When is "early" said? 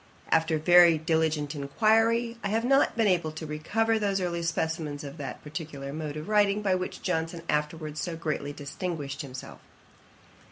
4.19-4.41